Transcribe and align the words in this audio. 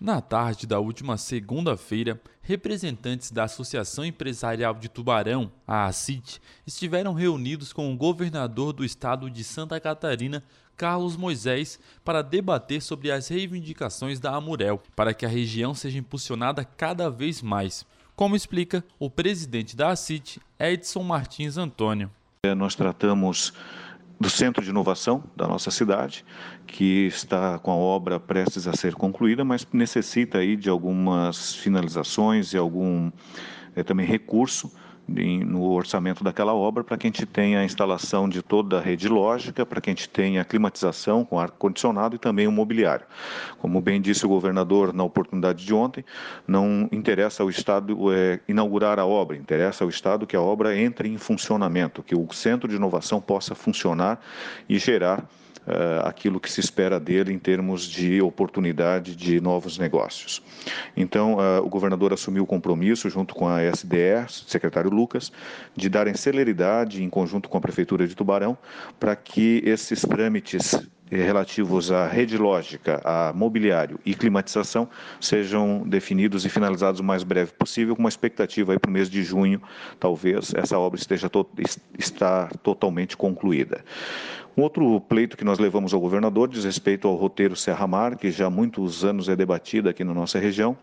Na 0.00 0.20
tarde 0.20 0.64
da 0.64 0.78
última 0.78 1.16
segunda-feira, 1.16 2.20
representantes 2.40 3.32
da 3.32 3.42
Associação 3.42 4.04
Empresarial 4.04 4.72
de 4.74 4.88
Tubarão, 4.88 5.50
a 5.66 5.86
ACIT, 5.86 6.40
estiveram 6.64 7.12
reunidos 7.14 7.72
com 7.72 7.92
o 7.92 7.96
governador 7.96 8.72
do 8.72 8.84
estado 8.84 9.28
de 9.28 9.42
Santa 9.42 9.80
Catarina, 9.80 10.44
Carlos 10.76 11.16
Moisés, 11.16 11.80
para 12.04 12.22
debater 12.22 12.80
sobre 12.80 13.10
as 13.10 13.26
reivindicações 13.26 14.20
da 14.20 14.32
Amurel, 14.36 14.80
para 14.94 15.12
que 15.12 15.26
a 15.26 15.28
região 15.28 15.74
seja 15.74 15.98
impulsionada 15.98 16.64
cada 16.64 17.10
vez 17.10 17.42
mais, 17.42 17.84
como 18.14 18.36
explica 18.36 18.84
o 19.00 19.10
presidente 19.10 19.74
da 19.74 19.90
ACIT, 19.90 20.40
Edson 20.60 21.02
Martins 21.02 21.56
Antônio. 21.56 22.08
É, 22.46 22.54
nós 22.54 22.76
tratamos 22.76 23.52
do 24.20 24.28
Centro 24.28 24.64
de 24.64 24.70
Inovação 24.70 25.22
da 25.36 25.46
nossa 25.46 25.70
cidade, 25.70 26.24
que 26.66 27.06
está 27.06 27.58
com 27.58 27.70
a 27.70 27.76
obra 27.76 28.18
prestes 28.18 28.66
a 28.66 28.72
ser 28.72 28.94
concluída, 28.94 29.44
mas 29.44 29.66
necessita 29.72 30.38
aí 30.38 30.56
de 30.56 30.68
algumas 30.68 31.54
finalizações 31.54 32.52
e 32.52 32.56
algum 32.56 33.10
é, 33.76 33.82
também 33.82 34.06
recurso 34.06 34.72
no 35.08 35.70
orçamento 35.70 36.22
daquela 36.22 36.54
obra 36.54 36.84
para 36.84 36.98
que 36.98 37.06
a 37.06 37.08
gente 37.08 37.24
tenha 37.24 37.60
a 37.60 37.64
instalação 37.64 38.28
de 38.28 38.42
toda 38.42 38.78
a 38.78 38.80
rede 38.80 39.08
lógica, 39.08 39.64
para 39.64 39.80
que 39.80 39.88
a 39.88 39.92
gente 39.92 40.08
tenha 40.08 40.42
a 40.42 40.44
climatização 40.44 41.24
com 41.24 41.40
ar-condicionado 41.40 42.14
e 42.14 42.18
também 42.18 42.46
o 42.46 42.52
mobiliário. 42.52 43.06
Como 43.58 43.80
bem 43.80 44.00
disse 44.00 44.26
o 44.26 44.28
governador 44.28 44.92
na 44.92 45.02
oportunidade 45.02 45.64
de 45.64 45.72
ontem, 45.72 46.04
não 46.46 46.88
interessa 46.92 47.42
ao 47.42 47.48
Estado 47.48 48.12
é, 48.12 48.40
inaugurar 48.46 48.98
a 48.98 49.06
obra, 49.06 49.36
interessa 49.36 49.82
ao 49.82 49.90
Estado 49.90 50.26
que 50.26 50.36
a 50.36 50.42
obra 50.42 50.76
entre 50.78 51.08
em 51.08 51.16
funcionamento, 51.16 52.02
que 52.02 52.14
o 52.14 52.26
centro 52.32 52.68
de 52.68 52.76
inovação 52.76 53.20
possa 53.20 53.54
funcionar 53.54 54.20
e 54.68 54.78
gerar 54.78 55.24
aquilo 56.04 56.40
que 56.40 56.50
se 56.50 56.60
espera 56.60 56.98
dele 56.98 57.32
em 57.32 57.38
termos 57.38 57.82
de 57.82 58.20
oportunidade 58.22 59.14
de 59.14 59.40
novos 59.40 59.78
negócios. 59.78 60.42
Então, 60.96 61.34
uh, 61.34 61.64
o 61.64 61.68
governador 61.68 62.12
assumiu 62.12 62.44
o 62.44 62.46
compromisso, 62.46 63.08
junto 63.10 63.34
com 63.34 63.48
a 63.48 63.62
SDR, 63.62 64.28
secretário 64.28 64.90
Lucas, 64.90 65.32
de 65.76 65.88
darem 65.88 66.14
celeridade, 66.14 67.02
em 67.02 67.10
conjunto 67.10 67.48
com 67.48 67.58
a 67.58 67.60
Prefeitura 67.60 68.06
de 68.06 68.14
Tubarão, 68.14 68.56
para 68.98 69.14
que 69.14 69.62
esses 69.64 70.02
trâmites 70.02 70.74
eh, 70.74 70.80
relativos 71.10 71.90
à 71.90 72.06
rede 72.06 72.36
lógica, 72.36 73.00
a 73.04 73.32
mobiliário 73.32 73.98
e 74.04 74.14
climatização 74.14 74.88
sejam 75.20 75.82
definidos 75.86 76.44
e 76.44 76.48
finalizados 76.48 77.00
o 77.00 77.04
mais 77.04 77.22
breve 77.22 77.52
possível, 77.52 77.94
com 77.94 78.02
uma 78.02 78.08
expectativa 78.08 78.72
aí 78.72 78.78
para 78.78 78.88
o 78.88 78.92
mês 78.92 79.08
de 79.08 79.22
junho, 79.22 79.60
talvez 79.98 80.52
essa 80.54 80.78
obra 80.78 80.98
esteja 80.98 81.28
to 81.28 81.48
está 81.98 82.48
totalmente 82.62 83.16
concluída. 83.16 83.84
Um 84.56 84.62
outro 84.62 85.00
pleito 85.00 85.36
que 85.36 85.44
nós 85.44 85.58
levamos 85.58 85.94
ao 85.94 86.00
governador 86.00 86.48
diz 86.48 86.64
respeito 86.64 87.06
ao 87.06 87.14
roteiro 87.14 87.54
Serra 87.54 87.86
Mar, 87.86 88.16
que 88.16 88.30
já 88.30 88.46
há 88.46 88.50
muitos 88.50 89.04
anos 89.04 89.28
é 89.28 89.36
debatido 89.36 89.88
aqui 89.88 90.02
na 90.02 90.12
nossa 90.12 90.38
região 90.38 90.76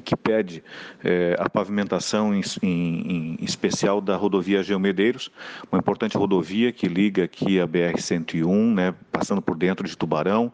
que 0.00 0.16
pede 0.16 0.62
é, 1.02 1.36
a 1.38 1.48
pavimentação 1.48 2.34
em, 2.34 2.42
em, 2.62 3.36
em, 3.40 3.44
especial 3.44 4.00
da 4.00 4.16
rodovia 4.16 4.62
Geomedeiros, 4.62 5.30
uma 5.70 5.78
importante 5.78 6.16
rodovia 6.16 6.72
que 6.72 6.88
liga 6.88 7.24
aqui 7.24 7.60
a 7.60 7.66
BR-101, 7.66 8.74
né, 8.74 8.94
passando 9.10 9.42
por 9.42 9.56
dentro 9.56 9.86
de 9.86 9.96
Tubarão, 9.96 10.52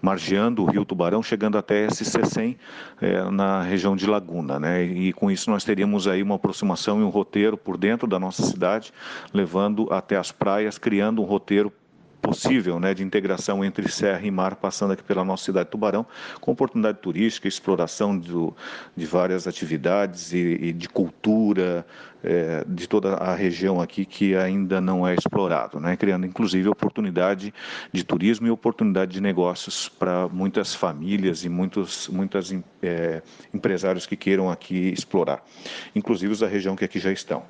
margeando 0.00 0.62
o 0.62 0.66
rio 0.66 0.84
Tubarão, 0.84 1.22
chegando 1.22 1.58
até 1.58 1.86
SC100 1.86 2.56
é, 3.00 3.30
na 3.30 3.62
região 3.62 3.96
de 3.96 4.06
Laguna. 4.06 4.58
Né, 4.58 4.84
e 4.84 5.12
com 5.12 5.30
isso 5.30 5.50
nós 5.50 5.64
teríamos 5.64 6.06
aí 6.06 6.22
uma 6.22 6.36
aproximação 6.36 7.00
e 7.00 7.04
um 7.04 7.08
roteiro 7.08 7.56
por 7.56 7.76
dentro 7.76 8.06
da 8.06 8.18
nossa 8.18 8.42
cidade, 8.42 8.92
levando 9.32 9.88
até 9.92 10.16
as 10.16 10.32
praias, 10.32 10.78
criando 10.78 11.22
um 11.22 11.24
roteiro 11.24 11.72
possível 12.22 12.78
né, 12.78 12.94
de 12.94 13.02
integração 13.02 13.64
entre 13.64 13.90
serra 13.90 14.24
e 14.24 14.30
mar, 14.30 14.54
passando 14.54 14.92
aqui 14.92 15.02
pela 15.02 15.24
nossa 15.24 15.44
cidade 15.44 15.66
de 15.66 15.72
Tubarão, 15.72 16.06
com 16.40 16.52
oportunidade 16.52 16.98
turística, 16.98 17.48
exploração 17.48 18.16
do, 18.16 18.56
de 18.96 19.04
várias 19.04 19.48
atividades 19.48 20.32
e, 20.32 20.38
e 20.38 20.72
de 20.72 20.88
cultura 20.88 21.84
é, 22.22 22.64
de 22.66 22.88
toda 22.88 23.14
a 23.14 23.34
região 23.34 23.80
aqui 23.80 24.04
que 24.04 24.36
ainda 24.36 24.80
não 24.80 25.06
é 25.06 25.14
explorado, 25.14 25.80
né, 25.80 25.96
criando 25.96 26.24
inclusive 26.24 26.68
oportunidade 26.68 27.52
de 27.92 28.04
turismo 28.04 28.46
e 28.46 28.50
oportunidade 28.50 29.12
de 29.12 29.20
negócios 29.20 29.88
para 29.88 30.28
muitas 30.28 30.72
famílias 30.72 31.44
e 31.44 31.48
muitos 31.48 32.08
muitas 32.08 32.54
é, 32.80 33.20
empresários 33.52 34.06
que 34.06 34.16
queiram 34.16 34.48
aqui 34.48 34.90
explorar, 34.90 35.42
inclusive 35.94 36.32
os 36.32 36.38
da 36.38 36.46
região 36.46 36.76
que 36.76 36.84
aqui 36.84 37.00
já 37.00 37.10
estão. 37.10 37.42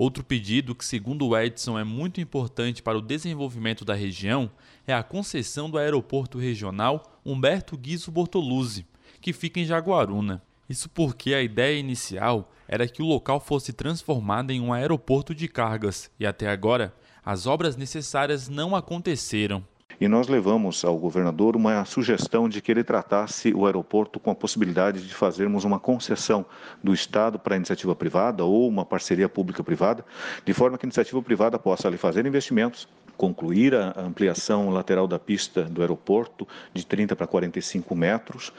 Outro 0.00 0.24
pedido 0.24 0.74
que, 0.74 0.82
segundo 0.82 1.28
o 1.28 1.38
Edson, 1.38 1.78
é 1.78 1.84
muito 1.84 2.22
importante 2.22 2.82
para 2.82 2.96
o 2.96 3.02
desenvolvimento 3.02 3.84
da 3.84 3.92
região 3.92 4.50
é 4.86 4.94
a 4.94 5.02
concessão 5.02 5.68
do 5.68 5.76
aeroporto 5.76 6.38
regional 6.38 7.20
Humberto 7.22 7.76
Guizo 7.76 8.10
Bortoluzzi, 8.10 8.86
que 9.20 9.34
fica 9.34 9.60
em 9.60 9.66
Jaguaruna. 9.66 10.42
Isso 10.66 10.88
porque 10.88 11.34
a 11.34 11.42
ideia 11.42 11.78
inicial 11.78 12.50
era 12.66 12.88
que 12.88 13.02
o 13.02 13.06
local 13.06 13.40
fosse 13.40 13.74
transformado 13.74 14.52
em 14.52 14.58
um 14.58 14.72
aeroporto 14.72 15.34
de 15.34 15.46
cargas 15.46 16.10
e 16.18 16.24
até 16.24 16.48
agora 16.48 16.94
as 17.22 17.46
obras 17.46 17.76
necessárias 17.76 18.48
não 18.48 18.74
aconteceram. 18.74 19.62
E 20.00 20.08
nós 20.08 20.28
levamos 20.28 20.82
ao 20.82 20.96
governador 20.96 21.54
uma 21.54 21.84
sugestão 21.84 22.48
de 22.48 22.62
que 22.62 22.72
ele 22.72 22.82
tratasse 22.82 23.52
o 23.52 23.66
aeroporto 23.66 24.18
com 24.18 24.30
a 24.30 24.34
possibilidade 24.34 25.06
de 25.06 25.14
fazermos 25.14 25.62
uma 25.62 25.78
concessão 25.78 26.46
do 26.82 26.94
Estado 26.94 27.38
para 27.38 27.54
a 27.54 27.58
iniciativa 27.58 27.94
privada 27.94 28.42
ou 28.42 28.66
uma 28.66 28.86
parceria 28.86 29.28
pública-privada, 29.28 30.02
de 30.42 30.54
forma 30.54 30.78
que 30.78 30.86
a 30.86 30.88
iniciativa 30.88 31.20
privada 31.20 31.58
possa 31.58 31.86
ali 31.86 31.98
fazer 31.98 32.24
investimentos, 32.24 32.88
concluir 33.20 33.74
a 33.74 33.92
ampliação 34.00 34.70
lateral 34.70 35.06
da 35.06 35.18
pista 35.18 35.64
do 35.64 35.82
aeroporto 35.82 36.48
de 36.72 36.86
30 36.86 37.14
para 37.14 37.26
45 37.26 37.94
metros, 37.94 38.50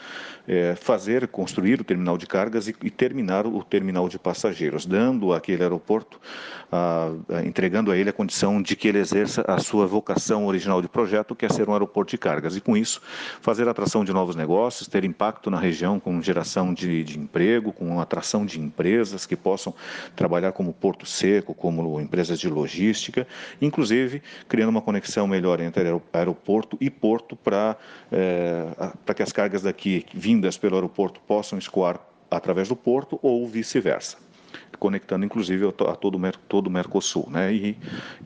é, 0.48 0.76
fazer, 0.76 1.28
construir 1.30 1.82
o 1.82 1.84
terminal 1.84 2.16
de 2.16 2.28
cargas 2.28 2.68
e, 2.68 2.76
e, 2.84 2.92
terminar 2.92 3.48
o 3.48 3.64
terminal 3.64 4.08
de 4.08 4.20
passageiros, 4.20 4.86
dando 4.86 5.34
àquele 5.34 5.64
aeroporto, 5.64 6.22
a, 6.72 7.10
a, 7.30 7.44
entregando 7.44 7.92
a 7.92 7.98
ele 7.98 8.12
a 8.12 8.14
condição 8.14 8.62
de 8.62 8.76
que 8.76 8.88
ele 8.88 9.00
exerça 9.00 9.44
a 9.48 9.58
sua 9.58 9.88
vocação 9.88 10.46
original 10.46 10.80
de 10.80 10.88
projeto, 10.88 11.31
que 11.36 11.46
é 11.46 11.50
ser 11.50 11.70
um 11.70 11.74
aeroporto 11.74 12.12
de 12.12 12.18
cargas. 12.18 12.56
E 12.56 12.62
com 12.62 12.76
isso, 12.76 13.02
fazer 13.42 13.68
atração 13.68 14.04
de 14.04 14.14
novos 14.14 14.36
negócios, 14.36 14.88
ter 14.88 15.04
impacto 15.04 15.50
na 15.50 15.60
região 15.60 16.00
com 16.00 16.22
geração 16.22 16.74
de, 16.74 17.04
de 17.04 17.20
emprego, 17.20 17.72
com 17.72 18.00
atração 18.00 18.46
de 18.46 18.60
empresas 18.60 19.26
que 19.26 19.36
possam 19.36 19.74
trabalhar 20.16 20.52
como 20.52 20.74
porto 20.74 21.06
seco, 21.06 21.54
como 21.54 22.00
empresas 22.00 22.40
de 22.40 22.50
logística, 22.50 23.28
inclusive 23.62 24.22
criando 24.48 24.70
uma 24.70 24.82
conexão 24.82 25.28
melhor 25.28 25.60
entre 25.60 26.02
aeroporto 26.14 26.78
e 26.80 26.90
porto 26.90 27.36
para 27.36 27.76
é, 28.12 28.66
para 29.06 29.16
que 29.16 29.24
as 29.24 29.32
cargas 29.32 29.62
daqui 29.62 30.06
vindas 30.14 30.58
pelo 30.58 30.76
aeroporto 30.76 31.20
possam 31.22 31.58
escoar 31.58 32.00
através 32.30 32.68
do 32.68 32.76
porto 32.76 33.20
ou 33.22 33.48
vice-versa 33.48 34.31
conectando 34.80 35.26
inclusive 35.26 35.68
a 35.68 35.72
todo, 35.72 36.20
todo 36.48 36.68
o 36.68 36.70
Mercosul, 36.70 37.30
né? 37.30 37.54
e, 37.54 37.78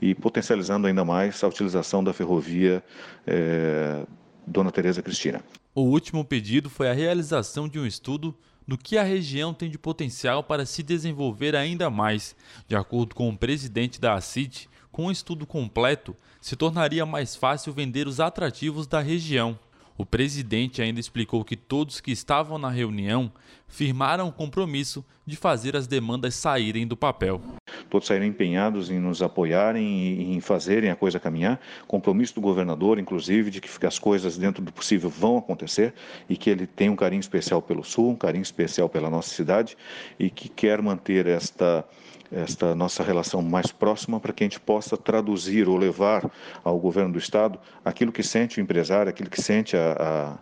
e 0.02 0.16
potencializando 0.16 0.88
ainda 0.88 1.04
mais 1.04 1.44
a 1.44 1.48
utilização 1.48 2.04
da 2.04 2.14
ferrovia 2.14 2.84
é, 3.26 4.06
Dona 4.46 4.72
Teresa 4.72 5.02
Cristina. 5.02 5.42
O 5.74 5.82
último 5.82 6.24
pedido 6.24 6.70
foi 6.70 6.90
a 6.90 6.94
realização 6.94 7.68
de 7.68 7.80
um 7.80 7.86
estudo 7.86 8.36
do 8.68 8.78
que 8.78 8.98
a 8.98 9.04
região 9.04 9.54
tem 9.54 9.70
de 9.70 9.78
potencial 9.78 10.44
para 10.44 10.66
se 10.66 10.82
desenvolver 10.82 11.56
ainda 11.56 11.90
mais. 11.90 12.36
De 12.68 12.76
acordo 12.76 13.14
com 13.14 13.30
o 13.30 13.38
presidente 13.38 14.00
da 14.00 14.14
ACIT, 14.14 14.70
com 14.92 15.08
um 15.08 15.12
estudo 15.12 15.46
completo, 15.46 16.16
se 16.40 16.56
tornaria 16.56 17.06
mais 17.06 17.36
fácil 17.36 17.74
vender 17.74 18.08
os 18.08 18.20
atrativos 18.20 18.88
da 18.88 19.02
região. 19.02 19.60
O 19.98 20.06
presidente 20.06 20.82
ainda 20.82 21.00
explicou 21.00 21.44
que 21.46 21.56
todos 21.56 22.02
que 22.02 22.12
estavam 22.12 22.58
na 22.58 22.70
reunião 22.70 23.32
firmaram 23.68 24.28
o 24.28 24.32
compromisso 24.32 25.06
de 25.26 25.36
fazer 25.36 25.76
as 25.76 25.88
demandas 25.88 26.36
saírem 26.36 26.86
do 26.86 26.98
papel. 26.98 27.42
Todos 27.90 28.08
saíram 28.08 28.26
empenhados 28.26 28.90
em 28.90 29.00
nos 29.00 29.22
apoiarem 29.22 29.86
e 29.86 30.36
em 30.36 30.40
fazerem 30.40 30.90
a 30.90 30.96
coisa 30.96 31.20
caminhar. 31.20 31.60
Compromisso 31.88 32.36
do 32.36 32.42
governador, 32.42 33.00
inclusive, 33.00 33.50
de 33.52 33.62
que 33.62 33.86
as 33.86 34.00
coisas 34.00 34.38
dentro 34.38 34.64
do 34.64 34.72
possível 34.72 35.10
vão 35.10 35.38
acontecer 35.38 35.94
e 36.30 36.36
que 36.36 36.50
ele 36.50 36.68
tem 36.68 36.90
um 36.90 36.96
carinho 36.96 37.20
especial 37.20 37.62
pelo 37.62 37.84
Sul, 37.84 38.12
um 38.12 38.16
carinho 38.16 38.44
especial 38.44 38.90
pela 38.90 39.10
nossa 39.10 39.30
cidade 39.30 39.78
e 40.20 40.30
que 40.30 40.50
quer 40.50 40.82
manter 40.82 41.28
esta 41.28 41.86
esta 42.32 42.74
nossa 42.74 43.04
relação 43.04 43.42
mais 43.42 43.72
próxima 43.72 44.20
para 44.20 44.34
que 44.34 44.44
a 44.44 44.46
gente 44.46 44.60
possa 44.60 44.98
traduzir 44.98 45.70
ou 45.70 45.78
levar 45.78 46.30
ao 46.64 46.78
governo 46.80 47.14
do 47.14 47.20
estado 47.20 47.60
aquilo 47.84 48.12
que 48.12 48.24
sente 48.24 48.60
o 48.60 48.62
empresário, 48.62 49.10
aquilo 49.10 49.30
que 49.30 49.42
sente 49.42 49.78
a, 49.78 50.40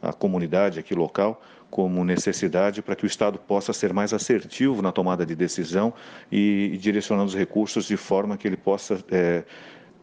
a, 0.00 0.08
a 0.10 0.12
comunidade 0.12 0.78
aqui 0.78 0.94
local 0.94 1.42
como 1.74 2.04
necessidade 2.04 2.80
para 2.82 2.94
que 2.94 3.04
o 3.04 3.08
Estado 3.08 3.36
possa 3.36 3.72
ser 3.72 3.92
mais 3.92 4.14
assertivo 4.14 4.80
na 4.80 4.92
tomada 4.92 5.26
de 5.26 5.34
decisão 5.34 5.92
e, 6.30 6.78
direcionando 6.80 7.26
os 7.26 7.34
recursos 7.34 7.84
de 7.84 7.96
forma 7.96 8.36
que 8.36 8.46
ele 8.46 8.56
possa 8.56 9.04
é, 9.10 9.42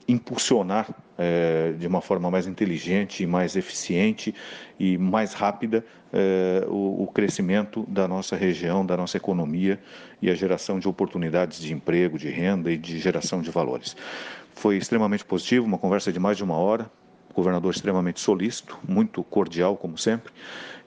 impulsionar 0.06 0.94
é, 1.18 1.72
de 1.80 1.88
uma 1.88 2.02
forma 2.02 2.30
mais 2.30 2.46
inteligente, 2.46 3.26
mais 3.26 3.56
eficiente 3.56 4.36
e 4.78 4.98
mais 4.98 5.32
rápida 5.32 5.86
é, 6.12 6.66
o, 6.68 7.04
o, 7.04 7.08
crescimento 7.08 7.86
da 7.88 8.06
nossa 8.06 8.36
região, 8.36 8.86
da 8.86 8.98
nossa 8.98 9.16
economia 9.16 9.80
e 10.22 10.30
a 10.30 10.36
geração 10.36 10.78
de 10.78 10.90
oportunidades 10.90 11.62
de 11.62 11.72
emprego, 11.74 12.18
de 12.18 12.28
renda 12.28 12.70
e 12.70 12.78
de 12.78 13.00
geração 13.00 13.42
de 13.42 13.50
valores. 13.50 13.96
Foi 14.56 14.76
extremamente 14.76 15.24
positivo, 15.24 15.66
uma 15.66 15.78
conversa 15.78 16.12
de 16.12 16.20
mais 16.20 16.36
de 16.36 16.44
uma 16.44 16.58
hora, 16.58 16.92
governador 17.34 17.74
extremamente 17.74 18.20
solícito, 18.20 18.78
muito 18.86 19.24
cordial, 19.24 19.78
como 19.78 19.98
sempre, 19.98 20.34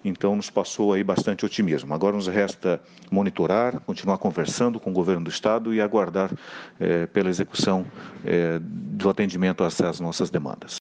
então 0.05 0.37
nos 0.37 0.51
passou 0.51 0.93
aí 0.93 1.03
bastante 1.03 1.47
otimismo. 1.47 1.95
Agora 1.95 2.15
nos 2.15 2.27
resta 2.27 2.81
monitorar, 3.11 3.81
continuar 3.81 4.19
conversando 4.19 4.79
com 4.79 4.91
o 4.91 4.93
governo 4.93 5.25
do 5.25 5.31
estado 5.31 5.73
e 5.73 5.81
aguardar 5.81 6.31
eh, 6.79 7.07
pela 7.07 7.31
execução 7.31 7.87
eh, 8.25 8.59
do 8.61 9.09
atendimento 9.09 9.65
às, 9.65 9.81
às 9.81 10.01
nossas 10.01 10.31
demandas. 10.31 10.73